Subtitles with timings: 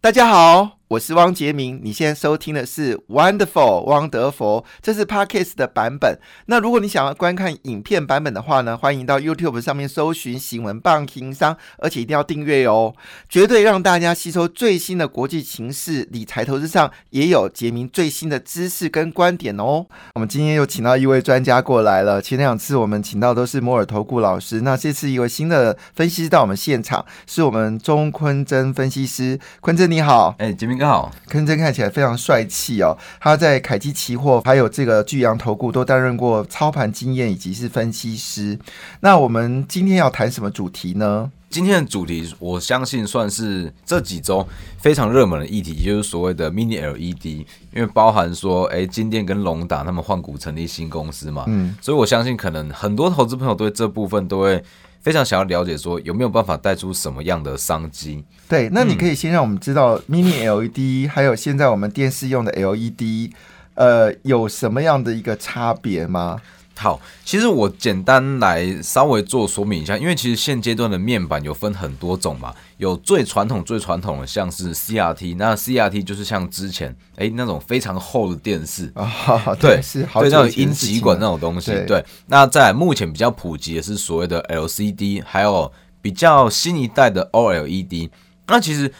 [0.00, 1.80] 大家好，我是汪杰明。
[1.82, 6.16] 你现在收听的是 Wonderful 汪德佛，这是 Podcast 的版本。
[6.46, 12.94] 那如果你想要观看影片版本的话呢，欢迎到 YouTube 上面搜寻“新闻棒情商”，而且一定要订阅哦，
[13.28, 19.86] 绝对让大家吸收最新的国际情势、理财投资上也有杰明最新的知识跟观点哦。
[20.14, 38.58] 我们今天又请到一位专家过来了，前两次我们请到都是摩尔投顾老师，那这次一位新的分析师到我们现场，是我们钟坤真分析师，坤真你好，哎，杰明哥好，坑真看起来非常帅气哦，他在凯基期货还有这个巨阳投顾都担任过操盘经验以及是分析师。
[39.00, 41.30] 那我们今天要谈什么主题呢？
[41.48, 44.46] 今天的主题我相信算是这几周
[44.78, 47.24] 非常热门的议题，就是所谓的 Mini LED，
[47.72, 54.62] 因为包含说，哎，金店跟龙达他们换股成立新公司嘛，嗯，所以我相信可能很多投资朋友对这部分都会
[55.00, 58.24] 非常想要了解，说有没有办法带出什么样的商机？
[58.48, 63.32] 对，那你可以先让我们知道 Mini LED 还有现在我们电视用的 LED，
[63.74, 66.40] 呃，有什么样的一个差别吗？
[66.78, 79.10] 好，其实我简单来稍微做说明一下，因为其实现阶段的面板有分很多种嘛，有最传统、最传统的像是 CRT，那 CRT 就是像之前哎那种非常厚的电视啊，
[79.58, 82.04] 对，是对那种阴极管那种东西，对。
[82.26, 88.10] 那在目前比较普及的是所谓的 LCD，还有比较新一代的 OLED。
[88.48, 88.92] 那其实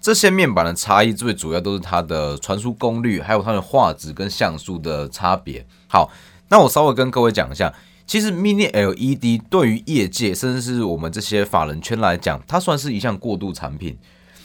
[0.00, 5.64] 这些面板的差异最主要都是它的传输功率，还有它的画质跟像素的差别。
[5.86, 6.10] 好。
[6.50, 7.72] 那我稍微跟各位讲一下，
[8.06, 13.96] 其实 Mini LED 对于业界甚至是我们这些法人圈来讲，它算是一项过渡产品。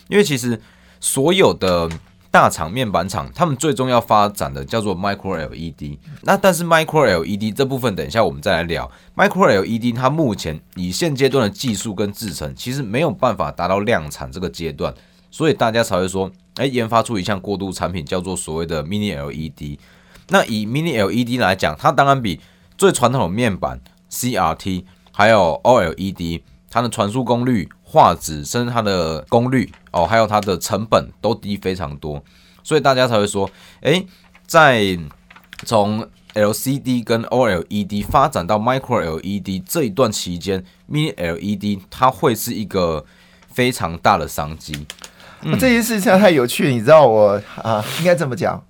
[0.08, 0.62] 因为其实
[1.00, 1.90] 所有的
[2.30, 5.98] 大厂面板厂，他们最终要发展的叫做 Micro LED。
[6.22, 8.92] 那但是 Micro LED 这部分，等一下我们再来聊。
[9.16, 14.94] Micro LED 它目前以现阶段的技术跟制程，其实没有办法达到量产这个阶段，
[15.32, 19.80] 所以大家才会说，哎，研发出一项过渡产品，叫做所谓的 Mini LED。
[20.30, 22.40] 那以 Mini LED 来讲，它当然比
[22.78, 23.80] 最传统的面板
[24.12, 32.24] CRT 还有 OLED，它的传输功率、画质，甚至它的功率哦，还有它的成本都低非常多，
[32.64, 33.50] 所以大家才会说，
[33.82, 34.06] 诶，
[34.46, 34.98] 在
[35.66, 43.06] 从 LCD 跟 OLED 发展到 Micro LED 这一段期间，Mini LED 它会是一个
[43.48, 44.86] 非常大的商机。
[45.44, 48.62] 那这件事情太有趣，你知道我啊，应该这么讲。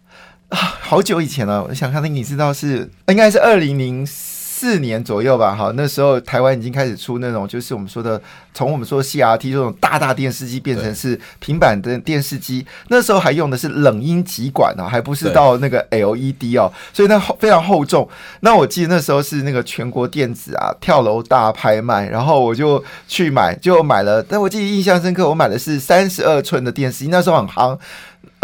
[0.49, 5.55] 啊，好久以前了，我想看那，你知道是应该是二零零四年左右吧？
[5.55, 8.21] 哈，那时候台湾已经开始出那种，就是我们说的，
[8.53, 18.07] 从我们说 CRT 这种大大电视机变成是平板的电视机，那时候还用的是冷音极管啊，还不是到那个 LED 哦，所以那非常厚重。
[18.41, 24.23] 那我记得那时候是那个全国电子啊跳楼大拍卖，然后我就去买，就买了。
[24.23, 27.77] 但我记得印象深刻，我买的是三十二寸的电视机，那时候很夯。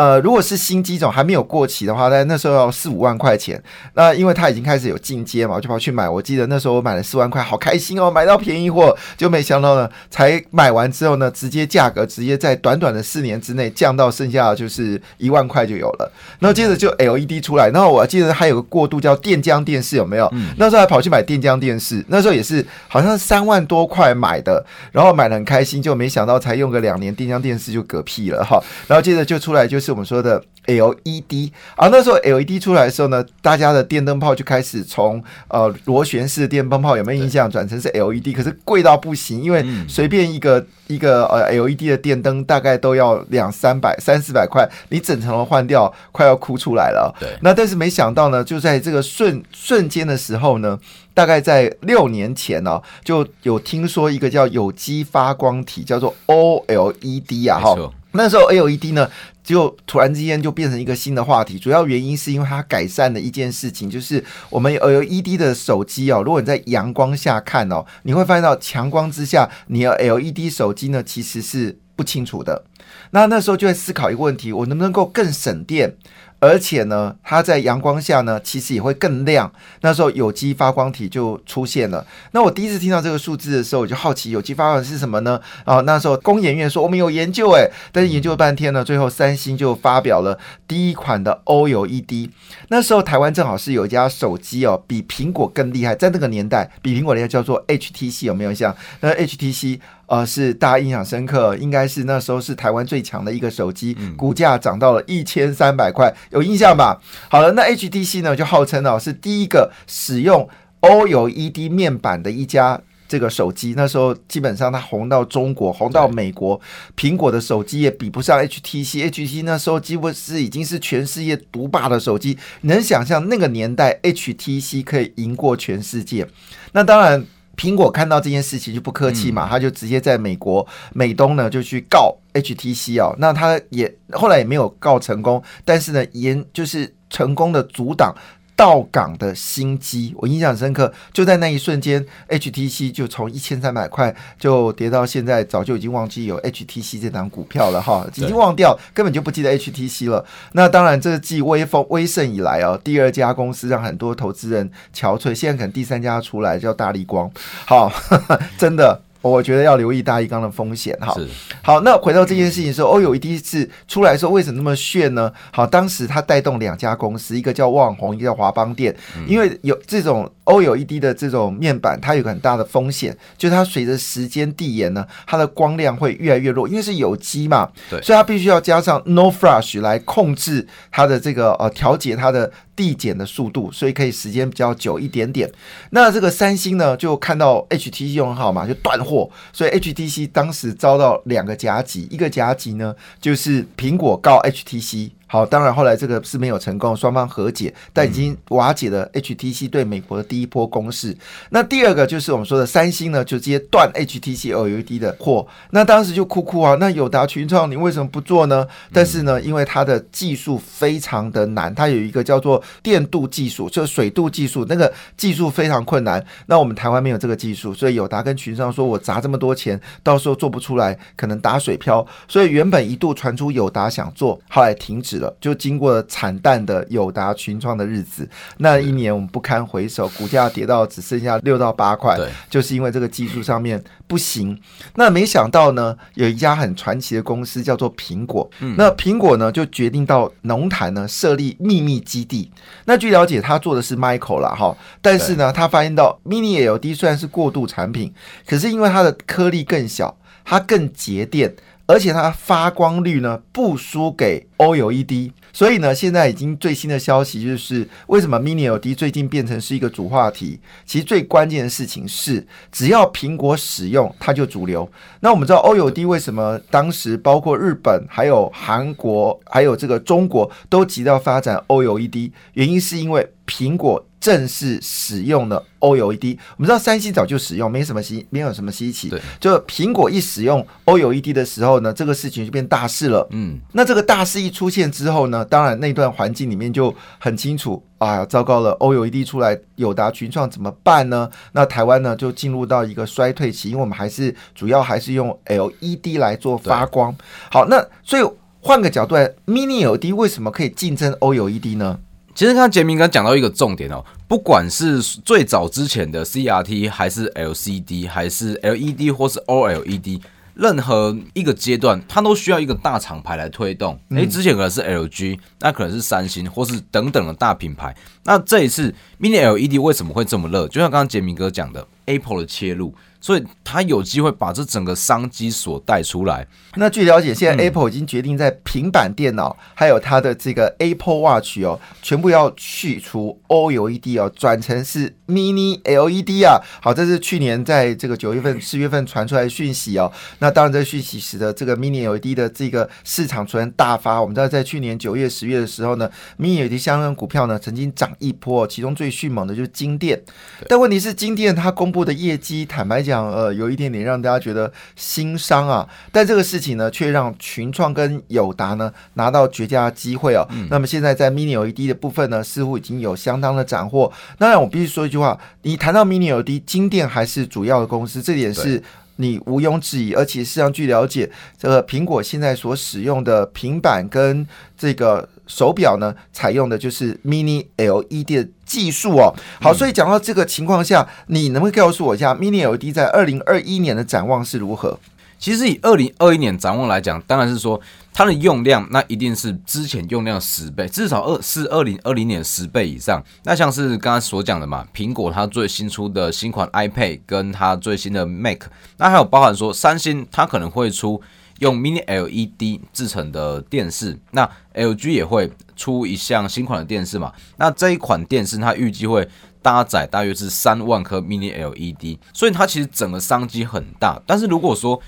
[0.01, 3.62] 呃，如果是新机种还没有过期的话，在那时候要四五万块钱。
[3.94, 6.09] 那因为它已经开始有进阶嘛，我就跑去买。
[6.09, 8.97] 我记得那时候我买了四万块，好开心哦，买到便宜货。
[9.16, 16.12] 就没想到呢，才买完之后呢，直接价格直接在短短的四年之内降到剩下就是一万块就有了。
[16.39, 20.28] 然后接着就 LED 出来，然后我记得还有个过渡叫电浆电视，有没有？
[20.57, 28.59] 那时候还跑去买电浆电视，那时候也是好像三万多块买的，然后买的很开心，就没想到才用个两年，电浆电视就嗝屁了哈。
[28.88, 29.91] 然后接着就出来就是。
[29.91, 38.35] 我们说的 LED 啊，那时候 LED 出来的时候呢，大家的电灯泡就开始从呃螺旋式电灯泡有没有印象转成是 LED？
[38.35, 47.13] 可是贵到不行，因为随便一个一个呃 LED 的电灯大概都要两三百、三四百块，你整层楼换掉，快要哭出来了。
[47.19, 50.80] 对，那但是没想到呢，就在这个瞬瞬间的时候呢，
[51.13, 57.91] 大概在六年前呢，就有听说一个叫有机发光体，叫做 OLED 啊，哈。
[58.14, 59.10] 那时候 LED 呢，
[59.44, 61.58] 就突然之间就变成一个新的话题。
[61.58, 72.66] 主要原因是因为它改善了一件事情，就是我们 LED 的手机哦，如果你在阳光下看哦，你会发现到强光之下，你的 LED 手机呢其实是不清楚的。
[73.12, 75.96] 那那时候就在思考一个问题：我能不能够更省电？
[76.42, 79.50] 而且呢，它在阳光下呢，其实也会更亮。
[79.82, 82.04] 那时候有机发光体就出现了。
[82.32, 85.40] 那我第一次听到这个数字的时候，我就好奇有机发光是什么呢？
[85.66, 92.32] 啊，那时候工研院说我们有研究，诶，但是研究了半天呢，最后三星就发表了第一款的 OLED。
[92.70, 99.80] 那时候台湾正好是有一家手机哦，比苹果更厉害，在那个年代比苹果厉害，叫做 HTC，有没有像那 HTC？
[100.12, 107.00] 呃，是大家印象深刻，应该是那时候是台湾最强的一个手机，股价涨到了一千三百块，有印象吧？
[107.30, 110.50] 好了，那 HTC 呢，就号称哦是第一个使用
[110.81, 116.60] OLED 面板的一家这个手机，那时候基本上它红到中国，红到美国，
[116.98, 126.28] 苹果的手机也比不上 HTC，HTC 那时候几乎是已经是全世界独霸的手机，能想象那个年代 HTC 可以赢过全世界？
[126.74, 127.25] 那当然。
[127.57, 138.15] 苹果看到这件事情就不客气嘛，他就直接在美国美东呢就去告 HTC 哦，那他也后来也没有告成功，但是呢，严就是成功的阻挡。
[138.62, 140.94] 到港的新机，我印象深刻。
[141.12, 150.24] 就在那一瞬间，HTC 就从一千三百块就跌到现在，早就已经忘记有 HTC 这档股票了哈，已经忘掉，根本就不记得 HTC 了。
[150.52, 157.31] 那当然，这继威风威盛以来哦，第二家公司让很多投资人憔悴，现在可能第三家出来叫大力光，
[157.66, 157.92] 好，
[158.60, 159.02] 真的。
[159.21, 161.15] 我觉得要留意大一缸的风险哈。
[161.62, 165.31] 好，那回到这件事情时候，欧友一第一次出来说为什么那么炫呢？
[165.51, 168.95] 好，当时它带动两家公司，一个叫旺宏，一个叫华邦电，
[169.27, 182.51] 因为有这种欧友一 D 的这种面板，它有个很大的风险，就是它随着时间递延呢，它的光亮会越来越弱，因为是有机嘛，对，所以它必须要加上 no flash 来控制它的这个呃调节它的。
[182.75, 185.50] 递减的速度，所以可以时间比较久一点点。
[185.91, 195.12] 那这个三星呢，就看到 HTC 用很好嘛，就断货，所以 HTC 当时遭到两个夹击，一个夹击呢就是苹果告 HTC。
[195.31, 201.16] 好，当然后来这个是没有成功，双方和解，但已经瓦解了 HTC 对美国的第一波攻势。
[201.51, 205.48] 那第二个就是我们说的三星呢，就直接断 HTC OLED 的货。
[205.69, 208.68] 那当时就哭哭啊，那友达群创你为什么不做呢？
[208.92, 216.22] 但是呢，因为它的技术非常的难，它有一个叫做电镀技术，就是水镀技术，那个技术非常困难。
[216.48, 222.06] 那我们台湾没有这个技术，所以友达跟群创说，我砸这么多钱，到时候做不出来，可能打水漂。
[222.28, 225.20] 所以原本一度传出友达想做，后来停止。
[225.41, 232.18] 就经过了惨淡的友达群创的日子，那一年我们不堪回首，股价跌到只剩下六到八块，
[232.50, 234.57] 就是因为这个技术上面不行。
[234.95, 242.51] 那没想到呢，有一家很传奇的公司叫做苹果，那苹果呢就决定到农坛呢设立秘密基地。
[242.85, 248.13] 那据了解，他做的是 Michael 了哈，但是呢，他发现到 Mini LED 虽然是过渡产品，
[248.47, 251.56] 可是因为它的颗粒更小，它更节电。
[251.92, 260.62] 而且它发光率呢不输给 OLED，所以呢，现在已经最新的消息就是为什么 Mini LED 最近变成是一个主话题？
[260.86, 264.90] 其实最关键的事情是，只要苹果使用，它就主流。
[265.20, 274.06] 那我们知道 OLED 为什么当时包括日本、还有韩国、还有这个中国都急到发展 OLED，原因是因为苹果。
[274.21, 279.09] 正式使用的 OLED，我们知道三星早就使用，没什么稀，没有什么稀奇。
[279.09, 283.27] 对，就苹果一使用 OLED 的时候呢，这个事情就变大事了。
[283.31, 291.27] 嗯，那这个大事一出现之后呢，当然那段环境里面就很清楚啊，糟糕了，OLED 出来，友达群创怎么办呢？
[291.53, 297.15] 那台湾呢就进入到一个衰退期，因为我们还是主要还是用 LED 来做发光。
[297.50, 298.23] 好，那所以
[298.59, 301.97] 换个角度来，Mini LED 为什么可以竞争 OLED 呢？
[302.33, 310.22] 其实刚刚杰明刚讲到一个重点哦，不管是最早之前的 CRT，还是 LCD，还是 LED 或是 OLED，
[310.54, 314.00] 任何一个阶段，它都需要一个大厂牌来推动。
[314.10, 317.95] 诶，之前可能是 LG，那可能是三星，或是等等的大品牌。
[318.24, 320.68] 那这一次 Mini LED 为什么会这么热？
[320.68, 322.94] 就像刚刚杰明哥讲的，Apple 的切入。
[323.21, 326.45] 所以他有机会把这整个商机所带出来。
[326.75, 336.59] 那据了解，现在 Apple 已经决定在平板电脑还有它的这个 Apple Watch 哦，全部要去除 OLED 哦，转成是 Mini LED 啊。
[336.81, 340.11] 好，这是去年在这个九月份、十月份传出来的讯息哦。
[340.40, 344.19] 那当然，这讯息使得这个 Mini LED 的这个市场出现大发。
[344.19, 346.09] 我们知道，在去年九月、十月的时候呢
[346.40, 350.19] ，Mini LED 相关股票呢曾经涨一波，其中最迅猛的就是金店。
[350.68, 353.11] 但问题是，金店它公布的业绩，坦白讲。
[353.11, 360.47] 讲呃，有一点点让大家觉得心伤啊，但这个事情呢，却让群创跟友达呢拿到绝佳机会哦。
[360.69, 364.09] 那么现在在 Mini LED 的部分呢，似乎已经有相当的斩获。
[364.40, 368.81] 当然，我必须说一句话，你谈到 Mini LED，金店还是主要的公司，这点是
[369.18, 370.13] 你毋庸置疑。
[370.13, 374.45] 而且事实上，据了解，这个苹果现在所使用的平板跟
[374.78, 375.30] 这个。
[375.47, 379.35] 手表呢，采用的就是 Mini LED 的技术哦。
[379.59, 384.97] 好，所以讲到这个情况下，你能不能告诉我一下 Mini LED 在二零二一年的展望是如何？
[385.37, 387.81] 其实以二零二一年展望来讲，当然是说
[388.13, 393.23] 它的用量那一定是之前用量十倍，至少二是二零二零年十倍以上。
[393.44, 398.63] 那像是刚刚所讲的嘛，苹果它最新出的新款 iPad 跟它最新的 Mac，
[398.97, 401.21] 那还有包含说三星它可能会出。
[401.59, 407.31] 用 Mini LED 制成的电视，那 LG 也会出一项新款的电视嘛？
[407.57, 409.30] 那这一款电视它预计会
[409.61, 414.19] 搭载大约是三万颗 Mini LED，所以它其实整个商机很大。
[414.25, 414.99] 但是如果说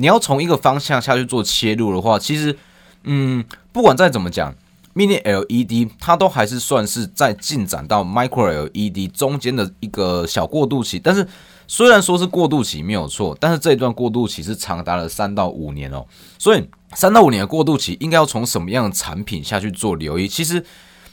[0.00, 2.56] 你要从一个方向下去做切入的话，其实，
[3.04, 4.54] 嗯，不管再怎么讲
[4.94, 10.98] ，Mini LED 它都还是算是在进展到 Micro LED 中间的一个小过渡期。
[10.98, 11.28] 但是
[11.66, 16.06] 虽然说是过渡期没有错，但是这一段过渡期是长达了三到五年哦。
[16.38, 20.26] 所以三到五年的过渡期应该要从什么样的产品下去做留意？
[20.26, 20.64] 其实。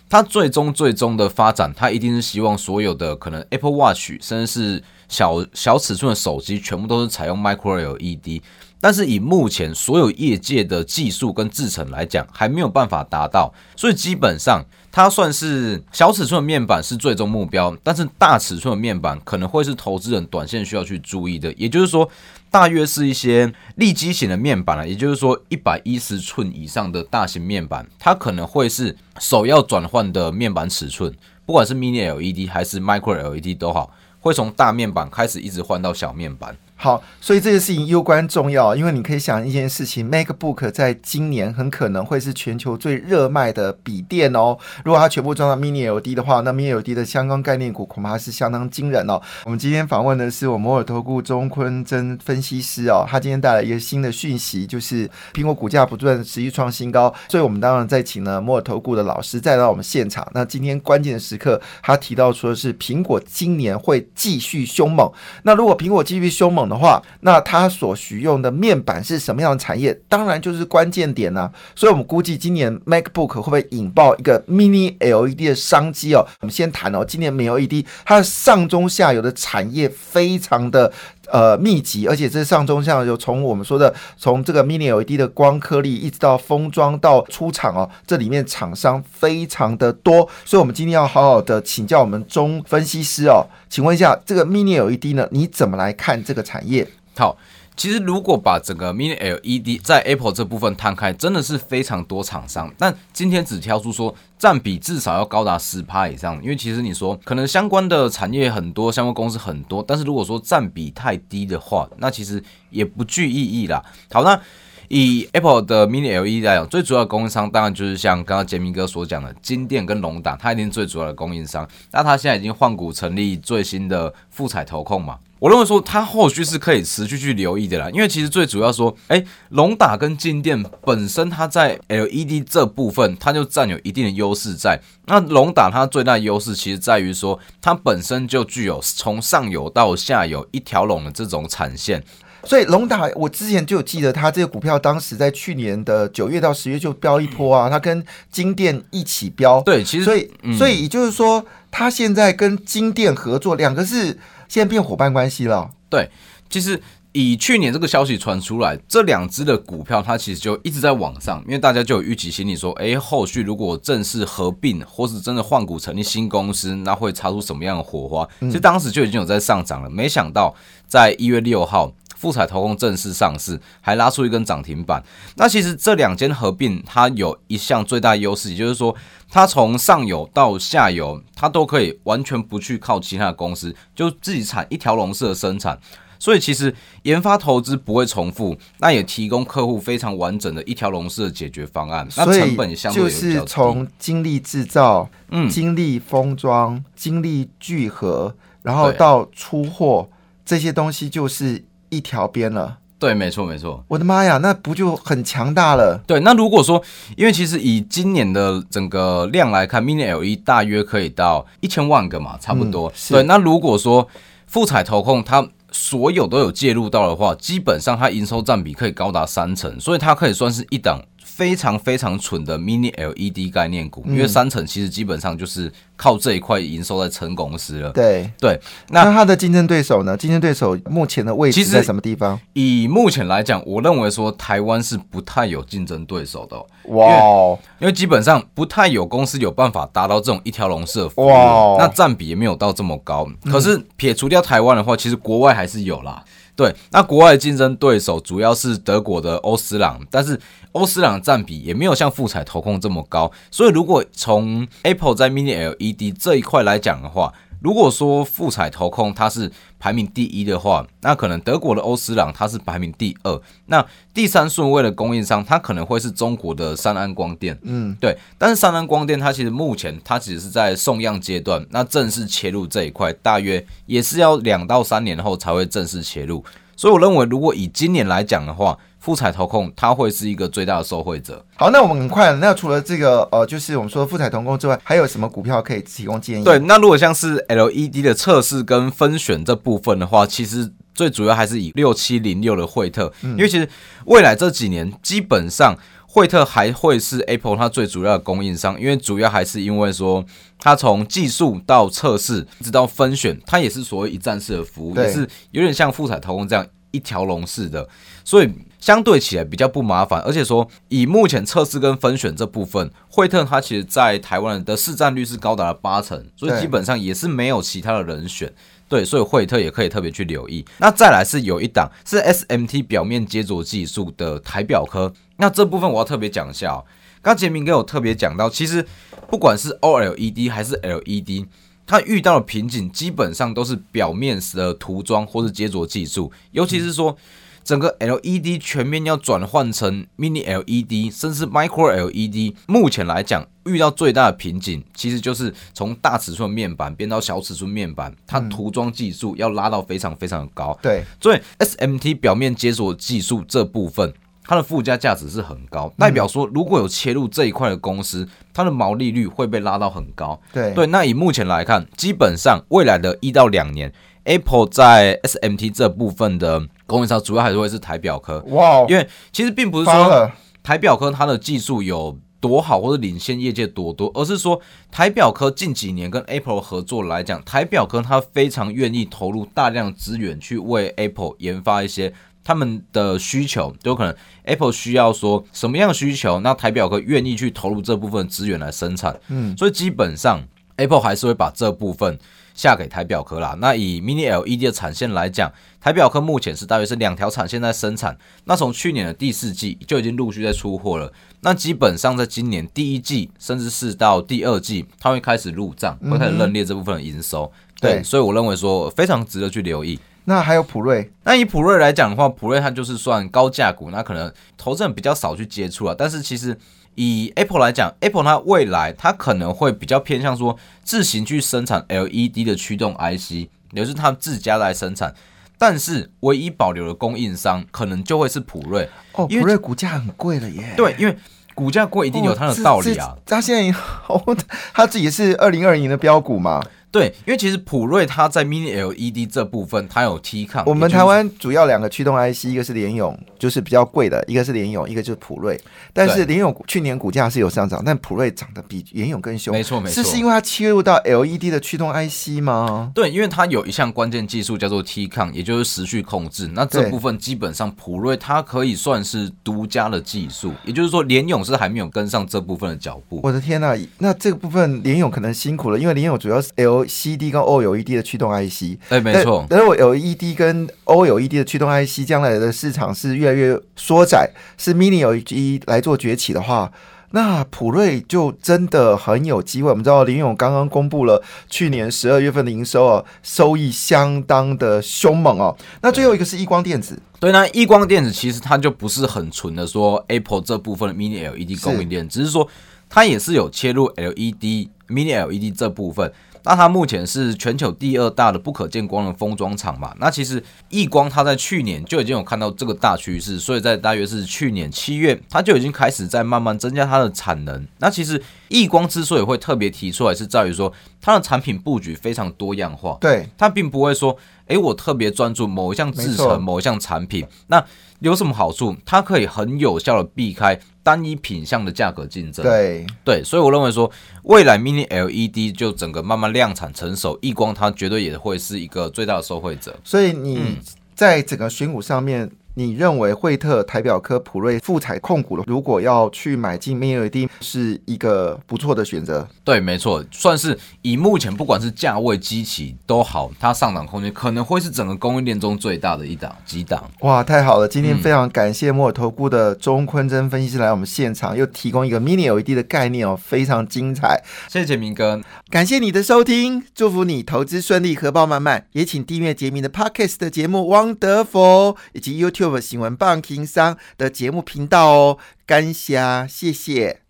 [0.10, 8.42] 它最终最终的发展，它一定是希望所有的可能 Apple Watch，甚至是小小尺寸的手机，全部都是采用 Micro LED。
[8.80, 22.10] 但是以目前所有业界的技术跟制程来讲，还没有办法达到，所以基本上它算是小尺寸的面板是最终目标，但是大尺寸的面板可能会是投资人短线需要去注意的，也就是说。
[22.50, 31.14] 大约是一些立基型的面板了，也就是说一百一十寸以上的大型面板，它可能会是首要转换的面板尺寸，
[31.46, 33.92] 不管是 Mini LED 还是 Micro LED 都好，
[34.22, 36.56] 会从大面板开始一直换到小面板。
[36.80, 44.56] 好，所以这件事情攸关重要，因为你可以想一件事情，MacBook 在今年很可能会是全球最热卖的笔电哦。
[44.86, 49.20] 如果它全部装到 Mini LED 的话，那 Mini LED 的相关概念股恐怕是相当惊人哦。
[49.46, 60.28] 我们今天访问的是我摩尔投顾钟坤真分析师哦，他今天带来一个新的讯息，就是苹果股价不断持续创新高，所以我们当然在请了摩尔投顾的老师再到我们现场。
[60.36, 65.12] 那今天关键的时刻，他提到说是苹果今年会继续凶猛。
[65.42, 69.98] 那如果苹果继续凶猛，的话，那它所需用的面板是什么样的产业？
[70.08, 71.52] 当然就是关键点呢。
[71.76, 76.26] 所以，我们估计今年 MacBook 会不会引爆一个 Mini LED 的商机哦？
[76.42, 80.92] 我们先谈哦，今年 Mini LED 它的上中下游的产业非常的。
[81.32, 96.88] 呃，密集，而且这上中下就从我们说的，从这个 Mini LED 的光颗粒，一直到封装到出厂哦，这里面厂商非常的多，所以我们今天要好好的请教我们中分析师哦，请问一下，这个 Mini LED 呢，你怎么来看这个产业？
[97.16, 97.38] 好。
[97.78, 102.74] 其实，如果把整个 Mini LED 在 Apple 这部分摊开，真的是非常多厂商。
[102.76, 113.86] 但今天只挑出说占比至少要高达十趴以上，因为其实你说可能相关的产业很多，相关公司很多，但是如果说占比太低的话，那其实也不具意义啦。
[114.12, 114.42] 好，那
[114.90, 121.68] 以 Apple 的 Mini LED 来讲，最主要的供应商当然就是像刚刚杰明哥所讲的金电跟龙达，它一定最主要的供应商。
[121.92, 125.18] 那它现在已经换股成立最新的富彩投控嘛？
[125.40, 134.80] 我认为说它后续是可以持续去留意的啦，因为其实最主要说，哎，龙达跟金电本身它在 LED 这部分，它就占有一定的优势在。
[135.06, 142.04] 那龙达它最大的优势其实在于说，它本身就具有从上游到下游一条龙的这种产线。
[142.44, 149.62] 所以龙达，我之前就有记得它这个股票，当时在去年的九月到十月就飙一波啊，它跟金店一起飙。
[149.62, 154.18] 对，其实所以所以也就是说，它现在跟金店合作，两个是。
[154.50, 155.70] 现在变伙伴关系了。
[155.90, 156.10] 对，
[156.50, 168.26] 其实以去年这个消息传出来，这两只的股票它其实就一直在往上，因为大家就有预期心理说，哎，后续如果正式合并或是真的换股成立新公司，那会擦出什么样的火花？
[168.40, 169.90] 其实当时就已经有在上涨了。
[169.90, 170.56] 没想到
[170.88, 175.02] 在一月六号，富彩投控正式上市，还拉出一根涨停板。
[175.36, 178.94] 那其实这两间合并，它有一项最大优势，也就是说。
[179.30, 185.78] 它从上游到下游，它都可以完全不去靠其他的公司，就自己产一条龙式的生产，
[186.18, 200.10] 所以其实研发投资不会重复，那也提供客户非常完整的一条龙式的解决方案，那成本相对就是从精力制造、嗯，精力封装、精力聚合，然后到出货
[200.46, 202.78] 这些东西，就是一条边了。
[203.00, 203.84] 对，没错，没错。
[203.88, 206.02] 我的妈呀，那不就很强大了？
[206.08, 206.82] 对，那如果说，
[207.16, 212.92] 因为其实以今年的整个量来看，Mini LED 大约可以到一千万个嘛，差不多。
[213.10, 214.08] 对，那如果说
[214.48, 221.00] 富彩投控它所有都有介入到的话，基本上它营收占比可以高达三成，所以它可以算是一档。
[221.38, 227.92] 非常非常蠢的 Mini LED 概念股，因为三成其实基本上就是靠这一块营收在撑公司了。
[227.92, 230.18] 对对，那它的竞争对手呢？
[230.18, 232.40] 竞争对手目前的位置在什么地方？
[232.54, 236.58] 以目前来讲，我认为说台湾是不太有竞争对手的。
[236.96, 241.30] 哇，因为基本上不太有公司有办法达到这种一条龙式服务，
[241.78, 243.28] 那占比也没有到这么高。
[243.46, 246.24] 可是撇除掉台湾的话，其实国外还是有啦。
[246.58, 250.38] 对，那国外的竞争对手主要是德国的欧司朗，但是
[250.72, 268.18] 欧司朗的占比也没有像富彩投控这么高，所以如果从 Apple 在 Mini LED 这一块来讲的话，如果说富彩投控它是排名第一的话，那可能德国的欧司朗它是排名第二，那第三顺位的供应商它可能会是中国的三安光电，嗯，对。
[268.38, 276.44] 但是三安光电它其实目前它只是在送样阶段，那正式切入这一块大约也是要两到三年后才会正式切入，
[276.76, 278.78] 所以我认为如果以今年来讲的话。
[279.00, 281.46] 富彩投控，它会是一个最大的受惠者。
[281.56, 286.44] 好，那我们很快，那除了这个呃，就是我们说富彩投控之外，还有什么股票可以提供建议？
[286.44, 293.70] 对，那如果像是 LED 的测试跟分选这部分的话，其实最主要还是以六七零六的惠特，因为其实
[294.06, 295.76] 未来这几年基本上
[296.08, 300.26] 惠特还会是 Apple 它最主要的供应商，因为主要还是因为说
[300.58, 307.88] 它从技术到测试直到分选，它也是所谓一站式的服务，也是有点像富彩投控这样一条龙式的，
[308.24, 308.50] 所以。
[308.80, 318.54] 相对起来比较不麻烦，而且说以目前测试跟分选这部分，惠特它其实在台湾的市占率是高达了八成，所以基本上也是没有其他的人选。
[318.88, 320.64] 对，所以惠特也可以特别去留意。
[320.78, 326.86] 那再来是有一档是 SMT 表面接着技术的台表科，那这部分我要特别讲一下哦。
[327.24, 328.86] 刚杰明哥有特别讲到，其实
[329.28, 331.48] 不管是 OLED 还是 LED，
[331.88, 337.18] 它遇到的瓶颈基本上都是表面的涂装或是接着技术，尤其是说。
[337.64, 350.80] 整个 LED 全面要转换成 Mini LED，甚至 Micro LED，目前来讲遇到最大的瓶颈，其实就是从大尺寸面板变到小尺寸面板，它涂装技术要拉到非常非常的高。
[350.82, 354.14] 对，所以 SMT 表面接锁技术这部分，
[354.48, 360.40] 它的附加价值是很高，代表说如果有切入这一块的公司，它的毛利率会被拉到很高。
[360.54, 360.72] 对。
[360.74, 363.92] 对，那以目前来看，基本上未来的一到两年
[364.24, 368.42] ，Apple 在 SMT 这部分的供应商主要还是会是台表科。
[368.48, 370.32] 哇，因为其实并不是说
[370.64, 382.14] 台表科它的技术有多好或者领先业界多多，而是说台表科近几年跟 Apple 合作来讲，台表科它非常愿意投入大量资源去为 Apple 研发一些
[382.48, 390.42] 他们的需求，有可能 Apple 需要说什么样的需求，那台表科愿意去投入这部分资源来生产，嗯，所以基本上
[390.78, 392.18] Apple 还是会把这部分。
[392.58, 393.56] 下给台表科啦。
[393.62, 398.18] 那以 Mini LED 的产线来讲，台表科目前是大约是两条产线在生产。
[398.46, 401.14] 那从去年的第四季就已经陆续在出货了。
[401.42, 407.52] 那基本上在今年第一季，甚至是到第二季，它会开始入账，会开始认列这部分的营收。
[407.80, 410.00] 对，所以我认为说非常值得去留意。
[410.30, 415.96] 那还有普瑞，那以普瑞来讲的话，普瑞它就是算高价股，那可能投资人比较少去接触啊。
[415.98, 416.58] 但是其实。
[417.00, 423.32] 以 Apple 来讲，Apple 它未来它可能会比较偏向说自行去生产 LED 的驱动 IC，
[423.72, 425.14] 也就是它自家来生产，
[425.60, 428.90] 但是唯一保留的供应商可能就会是普瑞。
[429.12, 430.74] 哦，普瑞股价很贵了耶。
[430.76, 431.16] 对，因为
[431.54, 433.16] 股价贵一定有它的道理啊。
[433.28, 434.36] 它现在哦，
[434.74, 436.64] 它自己是二零二零的标股嘛。
[436.92, 440.64] 对，因为其实普瑞它在 Mini LED 这部分，它有 T 抗。
[440.66, 445.60] 我们台湾主要两个驱动 IC，一个是联咏，就是比较贵的；一个是联咏，一个就是普瑞。
[445.94, 449.54] 但是联咏去年股价是有上涨，但普瑞涨得比联咏更凶。
[449.54, 452.92] 没错没错，是是因为它切入到 LED 的驱动 IC 吗？
[452.96, 456.50] 对，因为它有一项关键技术叫做 T 抗，也就是时序控制。
[456.54, 463.20] 那这部分基本上普瑞它可以算是独家的技术，也就是说联咏是还没有跟上这部分的脚步。
[463.24, 466.50] 我的天呐，那这个部分联咏可能辛苦了，因为联咏主要是
[466.86, 468.78] LCD 跟 OLED 的驱动 IC。
[468.90, 469.46] 哎，没错。
[469.50, 476.72] 但是我 LED 跟 OLED 的驱动 IC 将来的市场是越来越缩窄，是 Mini LED 来做崛起的话，
[477.12, 479.70] 那普瑞就真的很有机会。
[479.70, 485.56] 我们知道林勇刚刚公布了去年十二月份的营收啊，收益相当的凶猛哦。
[485.82, 492.48] 那最后一个是亿光电子，对，那亿光电子其实它就不是很纯的说 Apple 这部分的 Mini LED 供应链，只是说
[492.90, 496.12] 它也是有切入 LED Mini LED 这部分。
[496.48, 499.94] 那它目前是全球第二大的不可见光的封装厂嘛？
[500.00, 507.68] 那其实易光它在去年就已经有看到这个大趋势，所以在大约是去年七月，它就已经开始在慢慢增加它的产能。
[507.80, 514.16] 那其实易光之所以会特别提出来，是在于说它的产品布局非常多样化，对，它并不会说，
[514.48, 517.26] 诶，我特别专注某一项制成、某一项产品。
[517.48, 517.64] 那
[518.00, 518.76] 有什么好处？
[518.86, 522.46] 它可以很有效的避开单一品相的价格竞争。
[522.46, 523.92] 对对，所以我认为说，
[524.24, 529.76] 未来 Mini LED 就整个慢慢量产成熟，易光它绝对也会是一个最大的受惠者。
[529.84, 530.58] 所以你
[530.94, 539.28] 在整个选股上面，你认为惠特、台表科、普瑞、富彩控股的，如果要去买进 Mini LED 是一个不错的选择？
[539.44, 546.84] 对，没错，算是以目前不管是价位、机器都好，它上涨空间可能会是整个供应链中最大的一档几档。
[547.02, 547.68] 哇，太好了！
[547.68, 554.24] 今天非常感谢摩尔投顾的钟坤真分析师来我们现场，又提供一个 Mini LED 的概念哦，非常精彩。
[554.50, 558.66] 谢谢明哥，感谢你的收听，祝福你投资顺利，荷包满满。
[558.72, 560.60] 也请订阅杰明的 Podcast 的节目
[560.98, 562.18] 《Wonderful》，以及
[562.62, 565.18] 新闻棒情商的节目频道哦。
[565.46, 567.07] 感谢，谢谢。